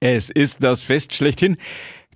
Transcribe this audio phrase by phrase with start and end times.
[0.00, 1.56] Es ist das Fest schlechthin.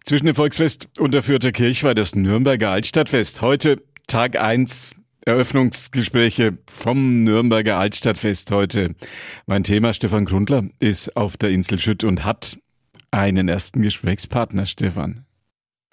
[0.04, 3.40] Zwischen dem Volksfest und der Fürther Kirchweih das Nürnberger Altstadtfest.
[3.40, 8.94] Heute Tag 1 Eröffnungsgespräche vom Nürnberger Altstadtfest heute.
[9.46, 12.58] Mein Thema Stefan Grundler ist auf der Insel Schütt und hat
[13.10, 15.24] einen ersten Gesprächspartner, Stefan.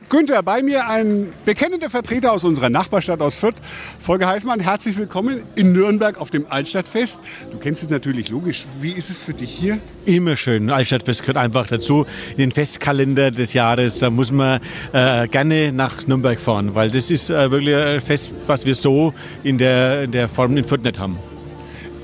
[0.09, 3.55] Günther, bei mir ein bekennender Vertreter aus unserer Nachbarstadt aus Fürth.
[3.99, 7.19] Volker Heißmann, herzlich willkommen in Nürnberg auf dem Altstadtfest.
[7.51, 8.65] Du kennst es natürlich logisch.
[8.79, 9.79] Wie ist es für dich hier?
[10.05, 10.69] Immer schön.
[10.69, 12.05] Altstadtfest gehört einfach dazu.
[12.31, 14.61] In den Festkalender des Jahres, da muss man
[14.93, 19.13] äh, gerne nach Nürnberg fahren, weil das ist äh, wirklich ein Fest, was wir so
[19.43, 21.19] in der, in der Form in Fürth nicht haben.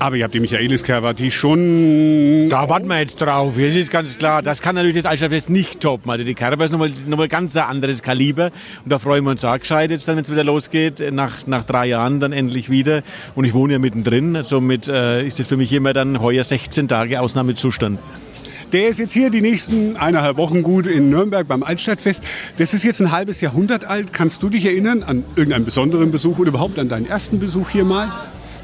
[0.04, 2.50] Aber ihr habt die Michaelis-Kerwa, die schon...
[2.50, 3.54] Da warten wir jetzt drauf.
[3.56, 4.42] Das ist ganz klar.
[4.42, 6.10] Das kann natürlich das Altstadtfest nicht toppen.
[6.10, 8.50] Also die Kerwa ist nochmal, nochmal ganz ein anderes Kaliber.
[8.84, 11.02] Und da freuen wir uns auch gescheit jetzt dann, wenn es wieder losgeht.
[11.10, 13.02] Nach, nach drei Jahren dann endlich wieder.
[13.34, 14.42] Und ich wohne ja mittendrin.
[14.42, 17.98] Somit äh, ist das für mich immer dann heuer 16 Tage Ausnahmezustand.
[18.74, 22.22] Der ist jetzt hier die nächsten eineinhalb Wochen gut in Nürnberg beim Altstadtfest.
[22.58, 24.12] Das ist jetzt ein halbes Jahrhundert alt.
[24.12, 27.84] Kannst du dich erinnern an irgendeinen besonderen Besuch oder überhaupt an deinen ersten Besuch hier
[27.84, 28.12] mal?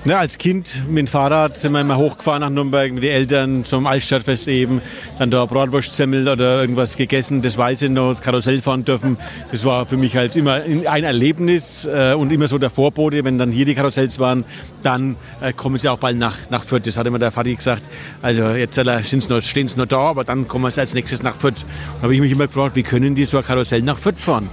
[0.07, 3.65] Ja, als Kind mit dem Fahrrad sind wir immer hochgefahren nach Nürnberg mit den Eltern
[3.67, 4.81] zum Altstadtfest eben.
[5.19, 9.19] Dann da Bratwurstsemmel oder irgendwas gegessen, das weiß ich noch, Karussell fahren dürfen.
[9.51, 13.37] Das war für mich halt immer ein Erlebnis äh, und immer so der Vorbote, wenn
[13.37, 14.47] dann hier die Karussells waren,
[14.83, 16.87] dann äh, kommen sie auch bald nach, nach Fürth.
[16.87, 17.87] Das hat immer der Vati gesagt.
[18.23, 21.67] Also jetzt stehen sie noch da, aber dann kommen sie als nächstes nach Fürth.
[21.97, 24.49] Da habe ich mich immer gefragt, wie können die so ein Karussell nach Fürth fahren?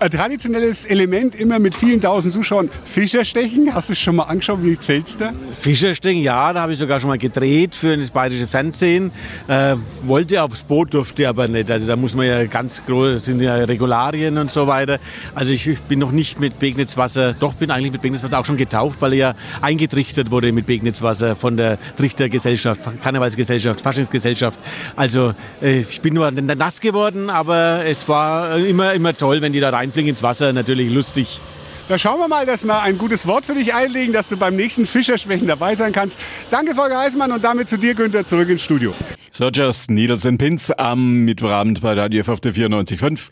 [0.00, 2.70] Ein traditionelles Element, immer mit vielen tausend Zuschauern.
[2.84, 4.60] Fischerstechen, hast du es schon mal angeschaut?
[4.62, 5.34] Wie gefällt es dir?
[5.60, 9.10] Fischerstechen, ja, da habe ich sogar schon mal gedreht für das bayerische Fernsehen.
[9.48, 11.68] Äh, wollte aufs Boot, durfte aber nicht.
[11.68, 15.00] Also da muss man ja ganz groß, das sind ja Regularien und so weiter.
[15.34, 18.56] Also ich, ich bin noch nicht mit Begnitzwasser, doch bin eigentlich mit Begnitzwasser auch schon
[18.56, 24.60] getauft, weil er ja eingetrichtert wurde mit Begnitzwasser von der Trichtergesellschaft, Karnevalsgesellschaft, Faschingsgesellschaft.
[24.94, 29.58] Also äh, ich bin nur nass geworden, aber es war immer, immer toll, wenn die
[29.58, 31.40] da rein reinfliegen ins Wasser, natürlich lustig.
[31.88, 34.54] Da schauen wir mal, dass wir ein gutes Wort für dich einlegen, dass du beim
[34.56, 36.18] nächsten Fischerschwächen dabei sein kannst.
[36.50, 38.92] Danke, Volker Heißmann, und damit zu dir, Günther, zurück ins Studio.
[39.30, 43.30] So, just Needles and Pins am Mittwochabend bei Radio F auf der 94.5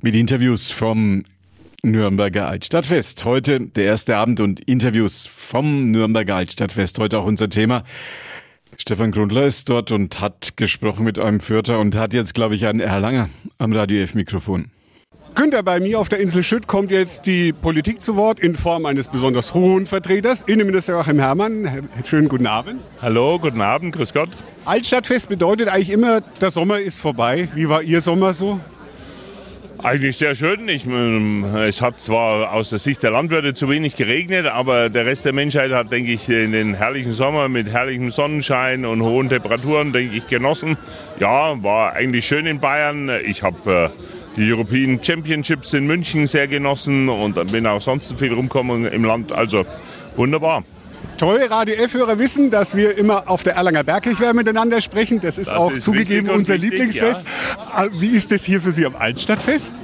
[0.00, 1.24] mit Interviews vom
[1.82, 3.26] Nürnberger Altstadtfest.
[3.26, 6.98] Heute der erste Abend und Interviews vom Nürnberger Altstadtfest.
[6.98, 7.84] Heute auch unser Thema.
[8.78, 12.64] Stefan Grundler ist dort und hat gesprochen mit einem Fürther und hat jetzt, glaube ich,
[12.64, 13.28] einen Erlanger
[13.58, 14.70] am Radio F-Mikrofon.
[15.40, 18.84] Günther, bei mir auf der Insel Schütt kommt jetzt die Politik zu Wort in Form
[18.84, 21.88] eines besonders hohen Vertreters, Innenminister Joachim Herrmann.
[22.04, 22.82] Schönen guten Abend.
[23.00, 24.28] Hallo, guten Abend, grüß Gott.
[24.66, 27.48] Altstadtfest bedeutet eigentlich immer, der Sommer ist vorbei.
[27.54, 28.60] Wie war Ihr Sommer so?
[29.78, 30.68] Eigentlich sehr schön.
[30.68, 35.06] Ich, ähm, es hat zwar aus der Sicht der Landwirte zu wenig geregnet, aber der
[35.06, 39.30] Rest der Menschheit hat, denke ich, in den herrlichen Sommer mit herrlichem Sonnenschein und hohen
[39.30, 40.76] Temperaturen, denke ich, genossen.
[41.18, 43.10] Ja, war eigentlich schön in Bayern.
[43.24, 48.32] Ich habe äh, die European Championships in München sehr genossen und bin auch sonst viel
[48.32, 49.32] rumgekommen im Land.
[49.32, 49.66] Also
[50.16, 50.64] wunderbar.
[51.18, 55.20] Treue Radio F-Hörer wissen, dass wir immer auf der Erlanger Bergkirchwehr miteinander sprechen.
[55.20, 57.24] Das ist das auch ist zugegeben unser wichtig, Lieblingsfest.
[57.58, 57.88] Ja.
[57.92, 59.74] Wie ist das hier für Sie am Altstadtfest?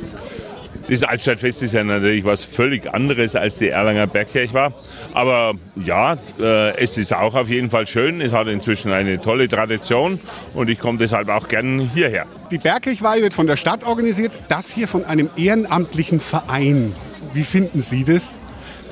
[0.89, 4.73] Das Altstadtfest ist ja natürlich was völlig anderes als die Erlanger Bergkirche war.
[5.15, 5.55] Aber
[5.85, 8.21] ja, äh, es ist auch auf jeden Fall schön.
[8.21, 10.21] Es hat inzwischen eine tolle Tradition
[10.55, 12.27] und ich komme deshalb auch gern hierher.
[12.53, 16.95] Die Bergkirchweih wird von der Stadt organisiert, das hier von einem ehrenamtlichen Verein.
[17.33, 18.37] Wie finden Sie das?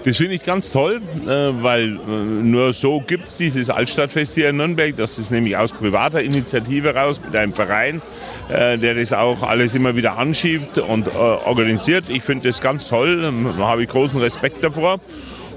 [0.04, 1.28] Das finde ich ganz toll, äh,
[1.62, 4.94] weil äh, nur so gibt es dieses Altstadtfest hier in Nürnberg.
[4.96, 8.02] Das ist nämlich aus privater Initiative raus mit einem Verein,
[8.48, 12.04] äh, der das auch alles immer wieder anschiebt und organisiert.
[12.08, 15.00] Ich finde das ganz toll, da habe ich großen Respekt davor.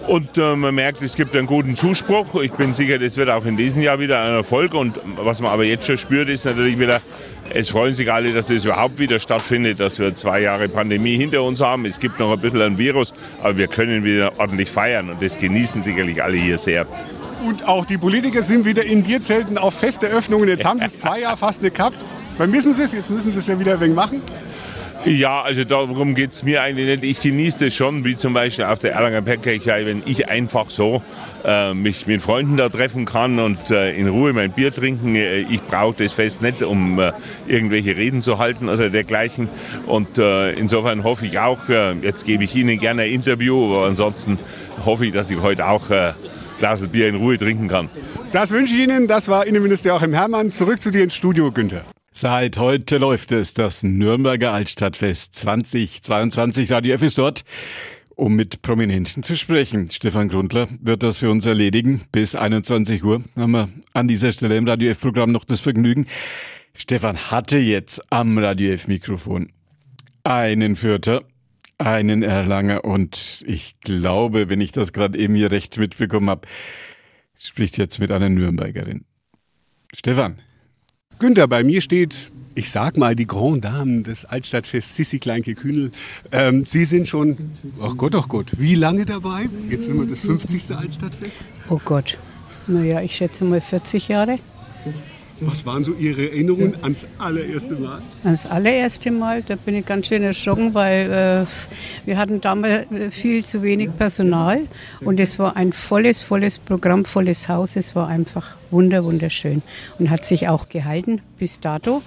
[0.07, 2.41] Und äh, man merkt, es gibt einen guten Zuspruch.
[2.41, 4.73] Ich bin sicher, das wird auch in diesem Jahr wieder ein Erfolg.
[4.73, 7.01] Und was man aber jetzt schon spürt, ist natürlich wieder,
[7.49, 11.43] es freuen sich alle, dass es überhaupt wieder stattfindet, dass wir zwei Jahre Pandemie hinter
[11.43, 11.85] uns haben.
[11.85, 15.37] Es gibt noch ein bisschen ein Virus, aber wir können wieder ordentlich feiern und das
[15.37, 16.85] genießen sicherlich alle hier sehr.
[17.45, 20.47] Und auch die Politiker sind wieder in Bierzelten auf Festeröffnungen.
[20.47, 21.97] Jetzt haben sie es zwei Jahre fast nicht gehabt.
[22.37, 22.93] Vermissen sie es?
[22.93, 24.21] Jetzt müssen sie es ja wieder ein wenig machen.
[25.05, 27.03] Ja, also darum geht es mir eigentlich nicht.
[27.03, 31.01] Ich genieße das schon, wie zum Beispiel auf der Erlanger Bergkirche, wenn ich einfach so
[31.45, 35.15] äh, mich mit Freunden da treffen kann und äh, in Ruhe mein Bier trinken.
[35.15, 37.11] Äh, ich brauche das Fest nicht, um äh,
[37.47, 39.49] irgendwelche Reden zu halten oder dergleichen.
[39.87, 43.87] Und äh, insofern hoffe ich auch, äh, jetzt gebe ich Ihnen gerne ein Interview, aber
[43.87, 44.37] ansonsten
[44.85, 46.13] hoffe ich, dass ich heute auch ein
[46.59, 47.89] Glas Bier in Ruhe trinken kann.
[48.31, 49.07] Das wünsche ich Ihnen.
[49.07, 50.51] Das war Innenminister Joachim Herrmann.
[50.51, 51.85] Zurück zu dir ins Studio, Günther.
[52.19, 56.71] Seit heute läuft es, das Nürnberger Altstadtfest 2022.
[56.71, 57.45] Radio F ist dort,
[58.15, 59.91] um mit Prominenten zu sprechen.
[59.91, 62.01] Stefan Grundler wird das für uns erledigen.
[62.11, 66.07] Bis 21 Uhr haben wir an dieser Stelle im Radio F-Programm noch das Vergnügen.
[66.73, 69.51] Stefan hatte jetzt am Radio F-Mikrofon
[70.23, 71.21] einen Fürther,
[71.77, 76.47] einen Erlanger und ich glaube, wenn ich das gerade eben hier recht mitbekommen habe,
[77.37, 79.05] spricht jetzt mit einer Nürnbergerin.
[79.93, 80.39] Stefan.
[81.19, 85.91] Günther, bei mir steht, ich sag mal, die Grand Dame des Altstadtfests, Sissi Kleinke-Kühnel.
[86.31, 89.49] Ähm, Sie sind schon, ach Gott, ach Gott, wie lange dabei?
[89.67, 90.75] Jetzt sind wir das 50.
[90.75, 91.45] Altstadtfest.
[91.69, 92.19] Oh Gott,
[92.67, 94.37] naja, ich schätze mal 40 Jahre.
[95.39, 98.01] Was waren so Ihre Erinnerungen ans allererste Mal?
[98.23, 103.11] Das allererste Mal, da bin ich ganz schön erschrocken, weil äh, wir hatten damals äh,
[103.11, 104.61] viel zu wenig Personal
[105.01, 107.75] und es war ein volles, volles Programm, volles Haus.
[107.75, 109.61] Es war einfach wunder, wunderschön
[109.99, 112.01] und hat sich auch gehalten bis dato.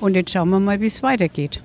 [0.00, 1.62] Und jetzt schauen wir mal, wie es weitergeht.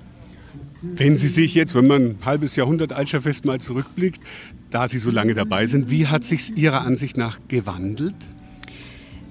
[0.80, 4.22] Wenn Sie sich jetzt, wenn man ein halbes Jahrhundert Altstadtfest mal zurückblickt,
[4.70, 8.14] da Sie so lange dabei sind, wie hat sich Ihrer Ansicht nach gewandelt?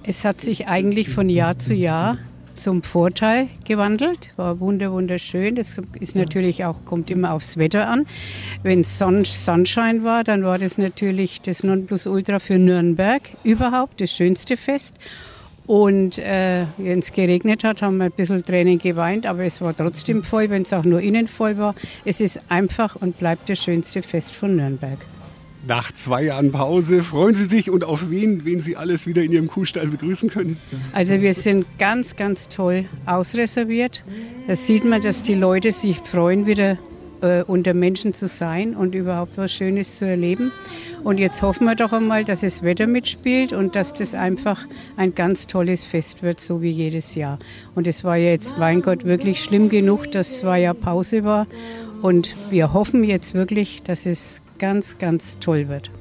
[0.04, 2.18] Es hat sich eigentlich von Jahr zu Jahr
[2.56, 4.30] zum Vorteil gewandelt.
[4.36, 5.56] War wunder wunderschön.
[5.56, 8.08] Das ist natürlich auch kommt immer aufs Wetter an.
[8.64, 14.58] Wenn Son Sunshine war, dann war das natürlich das Nonplusultra für Nürnberg überhaupt das schönste
[14.58, 14.96] Fest.
[15.68, 19.76] Und äh, wenn es geregnet hat, haben wir ein bisschen Tränen geweint, aber es war
[19.76, 21.76] trotzdem voll, wenn es auch nur innen voll war.
[22.06, 24.98] Es ist einfach und bleibt das schönste Fest von Nürnberg.
[25.68, 29.32] Nach zwei Jahren Pause freuen Sie sich und auf wen, wen Sie alles wieder in
[29.32, 30.58] Ihrem Kuhstall begrüßen können?
[30.94, 34.04] Also wir sind ganz, ganz toll ausreserviert.
[34.48, 36.80] Da sieht man, dass die Leute sich freuen, wieder
[37.22, 40.52] äh, unter Menschen zu sein und überhaupt was Schönes zu erleben.
[41.04, 44.66] Und jetzt hoffen wir doch einmal, dass das Wetter mitspielt und dass das einfach
[44.98, 47.38] ein ganz tolles Fest wird, so wie jedes Jahr.
[47.76, 51.46] Und es war ja jetzt, mein Gott, wirklich schlimm genug, dass zwei Jahre Pause war.
[52.02, 55.92] Und wir hoffen jetzt wirklich, dass es ganz, ganz toll wird.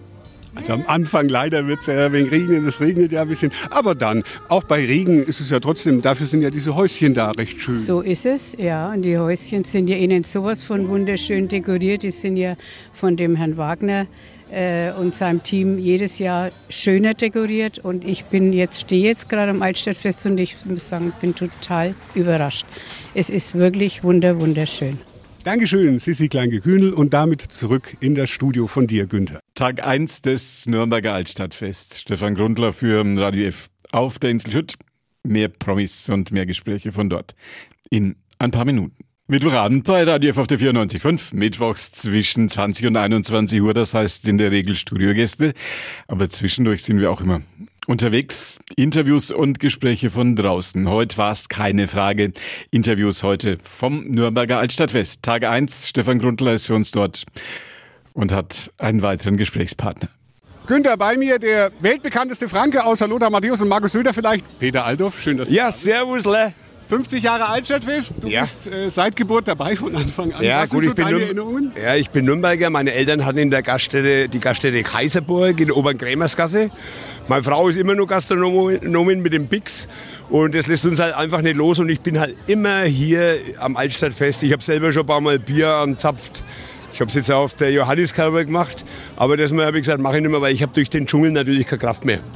[0.54, 3.52] Also am Anfang leider wird es ja ein wenig regnen, es regnet ja ein bisschen.
[3.70, 7.30] Aber dann, auch bei Regen ist es ja trotzdem, dafür sind ja diese Häuschen da
[7.30, 7.78] recht schön.
[7.78, 8.92] So ist es, ja.
[8.92, 12.02] Und die Häuschen sind ja innen sowas von wunderschön dekoriert.
[12.02, 12.56] Die sind ja
[12.92, 14.06] von dem Herrn Wagner
[14.50, 17.78] äh, und seinem Team jedes Jahr schöner dekoriert.
[17.78, 21.94] Und ich bin jetzt, stehe jetzt gerade am Altstadtfest und ich muss sagen, bin total
[22.14, 22.66] überrascht.
[23.14, 24.98] Es ist wirklich wunder, wunderschön.
[25.42, 29.40] Dankeschön, Sissi Kleingekühnel und damit zurück in das Studio von dir, Günther.
[29.54, 31.98] Tag 1 des Nürnberger Altstadtfest.
[31.98, 34.74] Stefan Grundler für Radio F auf der Insel Schütt.
[35.22, 37.34] Mehr Promis und mehr Gespräche von dort
[37.88, 38.96] in ein paar Minuten.
[39.28, 44.28] Mittwochabend bei Radio F auf der 94.5, mittwochs zwischen 20 und 21 Uhr, das heißt
[44.28, 45.54] in der Regel Studiogäste.
[46.06, 47.40] Aber zwischendurch sind wir auch immer
[47.90, 48.58] unterwegs.
[48.76, 50.88] Interviews und Gespräche von draußen.
[50.88, 52.32] Heute war es keine Frage.
[52.70, 55.22] Interviews heute vom Nürnberger Altstadtfest.
[55.22, 57.24] Tag 1, Stefan Grundler ist für uns dort
[58.14, 60.08] und hat einen weiteren Gesprächspartner.
[60.66, 64.44] Günther, bei mir der weltbekannteste Franke außer Lothar Matthäus und Markus Söder vielleicht.
[64.60, 66.52] Peter Aldorf, schön, dass du Ja, servus, Le.
[66.90, 68.40] 50 Jahre Altstadtfest, du Ja.
[68.40, 70.42] bist äh, seit Geburt dabei von Anfang an.
[70.44, 71.72] Ja, Was gut, sind so ich bin, deine Nürn- Erinnerungen?
[71.80, 72.68] ja, ich bin Nürnberger.
[72.68, 76.70] Meine Eltern hatten in der Gaststätte die Gaststätte Kaiserburg in der Oberen Krämersgasse.
[77.28, 79.86] Meine Frau ist immer nur Gastronomin mit dem Bix
[80.30, 81.78] und das lässt uns halt einfach nicht los.
[81.78, 84.42] Und ich bin halt immer hier am Altstadtfest.
[84.42, 86.42] Ich habe selber schon ein paar Mal Bier anzapft.
[86.92, 88.84] Ich habe es jetzt auf der Johanniskalber gemacht,
[89.16, 91.30] aber das habe ich gesagt, mache ich nicht mehr, weil ich habe durch den Dschungel
[91.30, 92.18] natürlich keine Kraft mehr.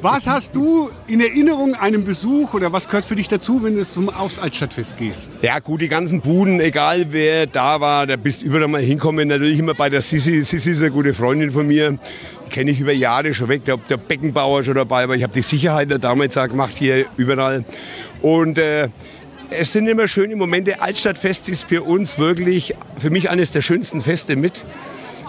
[0.00, 3.84] Was hast du in Erinnerung einem Besuch oder was gehört für dich dazu, wenn du
[3.84, 5.38] zum Altstadtfest gehst?
[5.42, 9.28] Ja gut, die ganzen Buden, egal wer da war, da bist überall mal hinkommen.
[9.28, 10.42] Natürlich immer bei der Sissi.
[10.42, 11.98] Sissi ist eine gute Freundin von mir.
[12.46, 13.64] Die kenne ich über Jahre schon weg.
[13.64, 15.16] Der, der Beckenbauer schon dabei war.
[15.16, 17.64] Ich habe die Sicherheit da damals gemacht hier überall.
[18.22, 18.88] Und äh,
[19.50, 20.80] es sind immer schöne Momente.
[20.80, 24.64] Altstadtfest ist für uns wirklich, für mich eines der schönsten Feste mit.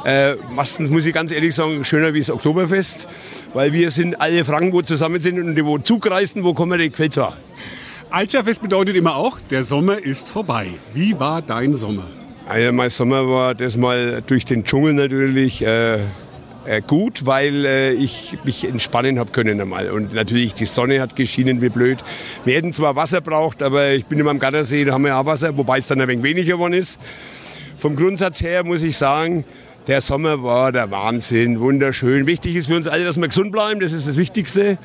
[0.05, 3.09] Äh, meistens muss ich ganz ehrlich sagen, schöner wie das Oktoberfest,
[3.55, 6.91] weil wir sind alle Franken, wo zusammen sind und die wo zugreisen, wo kommen die
[6.91, 7.35] gefällt zwar.
[8.11, 10.67] Altstadtfest bedeutet immer auch, der Sommer ist vorbei.
[10.93, 12.05] Wie war dein Sommer?
[12.47, 16.01] Also mein Sommer war das mal durch den Dschungel natürlich äh,
[16.65, 19.89] äh, gut, weil äh, ich mich entspannen habe können einmal.
[19.89, 21.97] Und natürlich die Sonne hat geschienen wie blöd.
[22.43, 25.25] Wir hätten zwar Wasser braucht, aber ich bin immer am Gattersee, da haben wir auch
[25.25, 27.01] Wasser, wobei es dann ein wenig weniger geworden ist.
[27.79, 29.45] Vom Grundsatz her muss ich sagen,
[29.87, 32.25] der Sommer war der Wahnsinn, wunderschön.
[32.25, 34.77] Wichtig ist für uns alle, dass wir gesund bleiben, das ist das Wichtigste.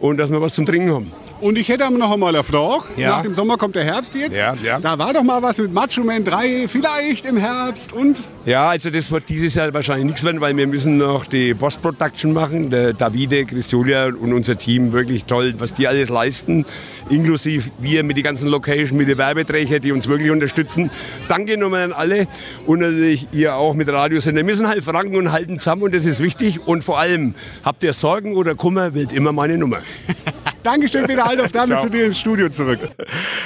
[0.00, 1.12] Und dass wir was zum Trinken haben.
[1.40, 2.84] Und ich hätte noch einmal eine Frage.
[2.96, 3.10] Ja.
[3.10, 4.36] Nach dem Sommer kommt der Herbst jetzt.
[4.36, 4.78] Ja, ja.
[4.78, 8.90] Da war doch mal was mit Macho Man 3, vielleicht im Herbst und Ja, also
[8.90, 12.68] das wird dieses Jahr wahrscheinlich nichts werden, weil wir müssen noch die Post-Production machen.
[12.68, 16.66] Der Davide, Christolia und unser Team, wirklich toll, was die alles leisten.
[17.08, 20.90] Inklusive wir mit den ganzen Location, mit den Werbeträgern, die uns wirklich unterstützen.
[21.28, 22.28] Danke nochmal an alle
[22.66, 24.40] und natürlich ihr auch mit Radiosender.
[24.40, 26.66] Wir müssen halt franken und halten zusammen und das ist wichtig.
[26.66, 29.78] Und vor allem, habt ihr Sorgen oder Kummer, wählt immer meine Nummer.
[30.62, 31.84] Dankeschön, Peter Althoff, damit Ciao.
[31.84, 32.80] zu dir ins Studio zurück.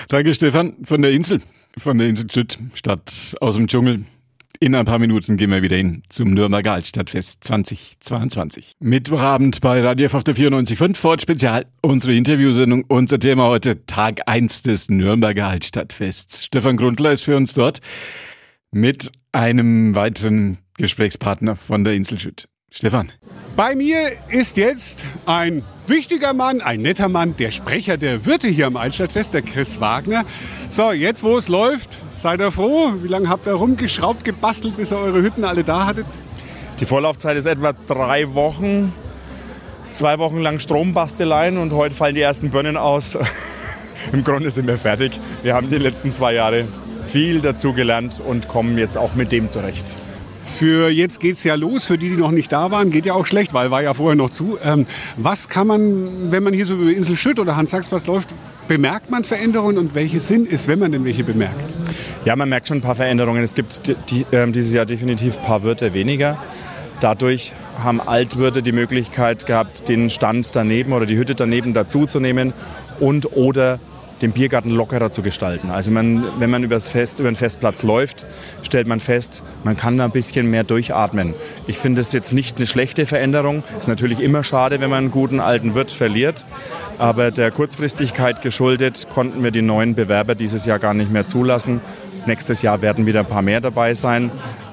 [0.08, 1.40] Danke, Stefan, von der Insel,
[1.78, 4.04] von der Insel Schütt, Stadt aus dem Dschungel.
[4.60, 8.72] In ein paar Minuten gehen wir wieder hin zum Nürnberger Altstadtfest 2022.
[8.78, 11.66] Mittwochabend bei Radio F auf der 94.5 Ford Spezial.
[11.82, 12.84] Unsere Interviewsendung.
[12.88, 16.46] Unser Thema heute Tag 1 des Nürnberger Altstadtfests.
[16.46, 17.80] Stefan Grundler ist für uns dort
[18.70, 22.48] mit einem weiteren Gesprächspartner von der Insel Schütt.
[22.74, 23.12] Stefan.
[23.56, 23.96] Bei mir
[24.28, 29.32] ist jetzt ein wichtiger Mann, ein netter Mann, der Sprecher der Wirte hier am Altstadtfest,
[29.32, 30.24] der Chris Wagner.
[30.70, 32.94] So, jetzt wo es läuft, Seid ihr froh?
[33.02, 36.06] Wie lange habt ihr rumgeschraubt, gebastelt, bis ihr eure Hütten alle da hattet?
[36.80, 38.94] Die Vorlaufzeit ist etwa drei Wochen.
[39.92, 43.18] Zwei Wochen lang Strombasteleien und heute fallen die ersten Birnen aus.
[44.14, 45.20] Im Grunde sind wir fertig.
[45.42, 46.64] Wir haben die letzten zwei Jahre
[47.08, 49.98] viel dazu gelernt und kommen jetzt auch mit dem zurecht.
[50.58, 51.84] Für jetzt geht es ja los.
[51.84, 54.14] Für die, die noch nicht da waren, geht ja auch schlecht, weil war ja vorher
[54.14, 54.56] noch zu.
[54.62, 58.32] Ähm, was kann man, wenn man hier so über Insel Schütt oder Hans Sachs läuft,
[58.68, 61.74] bemerkt man Veränderungen und welche Sinn ist, wenn man denn welche bemerkt?
[62.24, 63.42] Ja, man merkt schon ein paar Veränderungen.
[63.42, 66.38] Es gibt die, die, äh, dieses Jahr definitiv ein paar Wirte weniger.
[67.00, 72.52] Dadurch haben Altwirte die Möglichkeit gehabt, den Stand daneben oder die Hütte daneben dazuzunehmen
[73.00, 73.80] und oder
[74.24, 75.70] den Biergarten lockerer zu gestalten.
[75.70, 78.26] Also man, wenn man übers Fest, über den Festplatz läuft,
[78.62, 81.34] stellt man fest, man kann da ein bisschen mehr durchatmen.
[81.66, 83.62] Ich finde es jetzt nicht eine schlechte Veränderung.
[83.78, 86.46] Ist natürlich immer schade, wenn man einen guten alten Wirt verliert.
[86.98, 91.80] Aber der Kurzfristigkeit geschuldet konnten wir die neuen Bewerber dieses Jahr gar nicht mehr zulassen.
[92.26, 94.30] Nächstes Jahr werden wieder ein paar mehr dabei sein.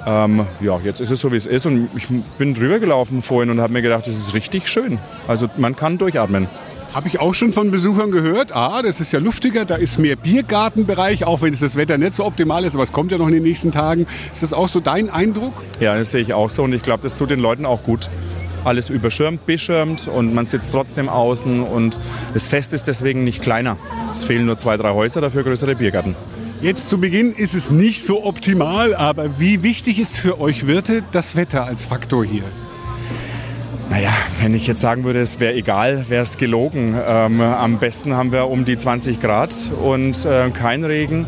[0.08, 1.66] Ähm, ja, jetzt ist es so, wie es ist.
[1.66, 4.98] Und ich bin drüber gelaufen vorhin und habe mir gedacht, das ist richtig schön.
[5.28, 6.48] Also man kann durchatmen.
[6.94, 8.54] Habe ich auch schon von Besuchern gehört.
[8.54, 12.16] Ah, das ist ja luftiger, da ist mehr Biergartenbereich, auch wenn es das Wetter nicht
[12.16, 14.08] so optimal ist, aber es kommt ja noch in den nächsten Tagen.
[14.34, 15.54] Ist das auch so dein Eindruck?
[15.80, 18.10] Ja, das sehe ich auch so und ich glaube, das tut den Leuten auch gut.
[18.66, 21.98] Alles überschirmt, beschirmt und man sitzt trotzdem außen und
[22.34, 23.78] das Fest ist deswegen nicht kleiner.
[24.12, 26.16] Es fehlen nur zwei, drei Häuser, dafür größere Biergärten.
[26.62, 31.04] Jetzt zu Beginn ist es nicht so optimal, aber wie wichtig ist für euch Wirte
[31.14, 32.44] das Wetter als Faktor hier?
[33.92, 36.96] Naja, wenn ich jetzt sagen würde, es wäre egal, wäre es gelogen.
[37.06, 41.28] Ähm, am besten haben wir um die 20 Grad und äh, kein Regen.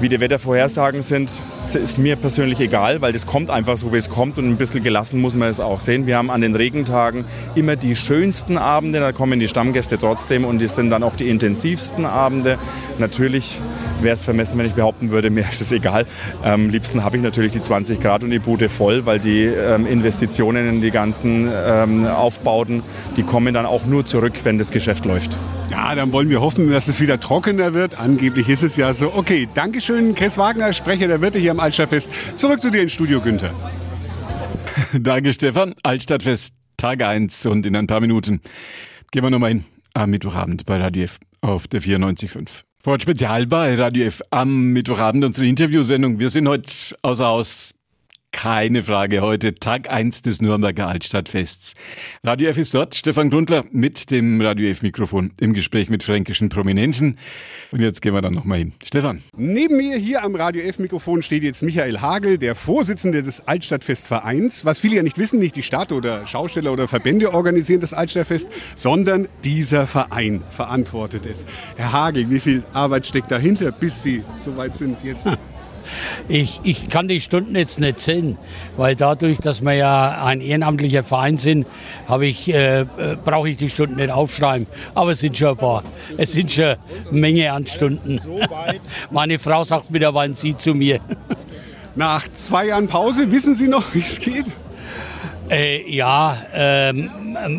[0.00, 4.08] Wie die Wettervorhersagen sind, ist mir persönlich egal, weil das kommt einfach so, wie es
[4.08, 6.06] kommt und ein bisschen gelassen muss man es auch sehen.
[6.06, 10.58] Wir haben an den Regentagen immer die schönsten Abende, da kommen die Stammgäste trotzdem und
[10.58, 12.58] die sind dann auch die intensivsten Abende.
[12.98, 13.58] Natürlich
[14.00, 16.06] wäre es vermessen, wenn ich behaupten würde, mir ist es egal.
[16.42, 19.86] Am liebsten habe ich natürlich die 20 Grad und die Bude voll, weil die ähm,
[19.86, 22.82] Investitionen in die ganzen ähm, Aufbauten,
[23.18, 25.38] die kommen dann auch nur zurück, wenn das Geschäft läuft.
[25.70, 27.94] Ja, dann wollen wir hoffen, dass es wieder trockener wird.
[27.94, 29.14] Angeblich ist es ja so.
[29.14, 32.10] Okay, Dankeschön, Chris Wagner, Sprecher der Wirte hier am Altstadtfest.
[32.36, 33.54] Zurück zu dir ins Studio, Günther.
[34.92, 35.74] Danke, Stefan.
[35.82, 38.40] Altstadtfest, Tag 1 und in ein paar Minuten
[39.12, 42.48] gehen wir nochmal hin am Mittwochabend bei Radio F auf der 94.5.
[42.82, 46.18] Fort Spezial bei Radio F am Mittwochabend unsere Interviewsendung.
[46.18, 46.72] Wir sind heute
[47.02, 47.74] außer Haus
[48.42, 51.74] keine Frage heute, Tag 1 des Nürnberger Altstadtfests.
[52.24, 57.18] Radio F ist dort, Stefan Grundler mit dem Radio F-Mikrofon im Gespräch mit fränkischen Prominenten.
[57.70, 58.72] Und jetzt gehen wir dann nochmal hin.
[58.82, 59.22] Stefan.
[59.36, 64.64] Neben mir hier am Radio F-Mikrofon steht jetzt Michael Hagel, der Vorsitzende des Altstadtfestvereins.
[64.64, 68.48] Was viele ja nicht wissen, nicht die Stadt oder Schausteller oder Verbände organisieren das Altstadtfest,
[68.74, 71.44] sondern dieser Verein verantwortet es.
[71.76, 75.28] Herr Hagel, wie viel Arbeit steckt dahinter, bis Sie soweit sind jetzt?
[76.28, 78.38] Ich, ich kann die Stunden jetzt nicht zählen,
[78.76, 81.66] weil dadurch, dass wir ja ein ehrenamtlicher Verein sind,
[82.20, 82.86] ich, äh, äh,
[83.24, 84.66] brauche ich die Stunden nicht aufschreiben.
[84.94, 85.82] Aber es sind schon ein paar.
[86.16, 86.78] Es sind schon eine
[87.10, 88.20] Menge an Stunden.
[89.10, 91.00] Meine Frau sagt mittlerweile sie zu mir.
[91.96, 94.46] Nach zwei Jahren Pause, wissen Sie noch, wie es geht?
[95.50, 97.10] Äh, ja, ähm,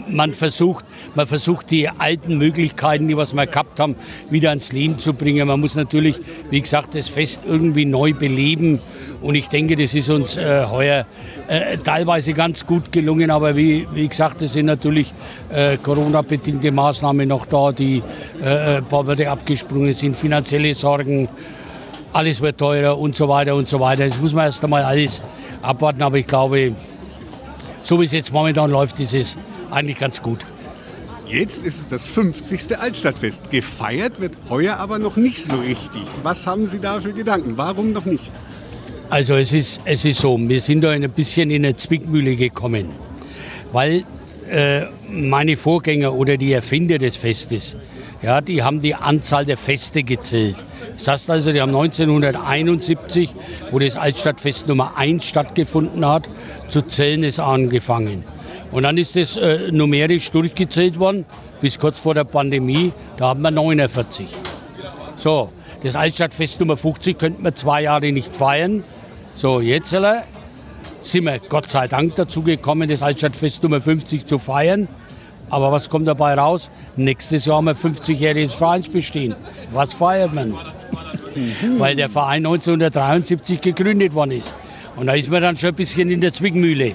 [0.08, 3.98] man versucht, man versucht die alten Möglichkeiten, die was wir gehabt haben,
[4.30, 5.46] wieder ans Leben zu bringen.
[5.46, 6.18] Man muss natürlich,
[6.50, 8.80] wie gesagt, das Fest irgendwie neu beleben.
[9.22, 11.06] Und ich denke, das ist uns äh, heuer
[11.50, 13.30] äh, teilweise ganz gut gelungen.
[13.30, 15.14] Aber wie, wie gesagt, es sind natürlich
[15.50, 18.02] äh, Corona-bedingte Maßnahmen noch da, die
[18.42, 21.28] äh, ein paar Wörter abgesprungen sind, finanzielle Sorgen,
[22.14, 24.08] alles wird teurer und so weiter und so weiter.
[24.08, 25.22] Das muss man erst einmal alles
[25.62, 26.02] abwarten.
[26.02, 26.74] Aber ich glaube,
[27.84, 29.38] so wie es jetzt momentan läuft, ist es
[29.70, 30.46] eigentlich ganz gut.
[31.28, 32.78] Jetzt ist es das 50.
[32.78, 33.50] Altstadtfest.
[33.50, 36.02] Gefeiert wird heuer aber noch nicht so richtig.
[36.24, 37.54] Was haben Sie da für Gedanken?
[37.56, 38.32] Warum noch nicht?
[39.10, 42.90] Also es ist, es ist so, wir sind da ein bisschen in eine Zwickmühle gekommen,
[43.72, 44.04] weil
[44.50, 47.78] äh, meine Vorgänger oder die Erfinder des Festes,
[48.22, 50.56] ja, die haben die Anzahl der Feste gezählt.
[51.02, 53.34] Das heißt also, die haben 1971,
[53.72, 56.30] wo das Altstadtfest Nummer 1 stattgefunden hat,
[56.68, 58.24] zu zählen ist angefangen.
[58.72, 61.26] Und dann ist das äh, numerisch durchgezählt worden,
[61.60, 64.28] bis kurz vor der Pandemie, da haben wir 49.
[65.18, 65.50] So,
[65.82, 68.84] das Altstadtfest Nummer 50 könnten wir zwei Jahre nicht feiern.
[69.34, 70.22] So, jetzt äh,
[71.00, 74.88] sind wir Gott sei Dank dazu gekommen, das Altstadtfest Nummer 50 zu feiern.
[75.50, 76.70] Aber was kommt dabei raus?
[76.96, 79.36] Nächstes Jahr haben wir 50-jähriges Vereinsbestehen.
[79.72, 80.56] Was feiert man?
[81.78, 84.54] Weil der Verein 1973 gegründet worden ist.
[84.96, 86.94] Und da ist man dann schon ein bisschen in der Zwickmühle.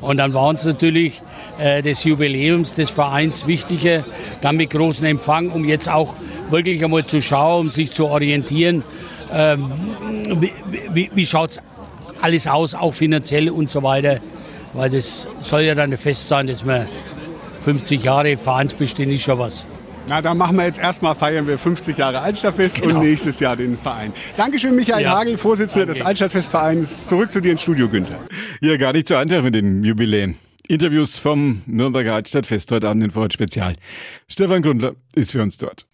[0.00, 1.22] Und dann war uns natürlich
[1.58, 4.04] äh, des Jubiläums des Vereins wichtiger,
[4.40, 6.14] dann mit großem Empfang, um jetzt auch
[6.50, 8.82] wirklich einmal zu schauen, um sich zu orientieren,
[9.32, 9.70] ähm,
[10.40, 10.52] wie,
[10.92, 11.60] wie, wie schaut es
[12.20, 14.18] alles aus, auch finanziell und so weiter.
[14.72, 16.88] Weil das soll ja dann fest sein, dass man
[17.60, 19.66] 50 Jahre Vereinsbestehen ist schon was.
[20.08, 22.96] Na, dann machen wir jetzt erstmal, feiern wir 50 Jahre Altstadtfest Genau.
[22.98, 24.12] und nächstes Jahr den Verein.
[24.36, 25.18] Dankeschön, Michael Ja.
[25.18, 26.00] Hagel, Vorsitzender Danke.
[26.00, 27.06] des Altstadtfestvereins.
[27.06, 28.18] Zurück zu dir ins Studio, Günther.
[28.60, 30.36] Ja, gar nicht so einfach mit den Jubiläen.
[30.68, 33.74] Interviews vom Nürnberger Altstadtfest heute Abend in Vorort Spezial.
[34.28, 35.86] Stefan Grundler ist für uns dort.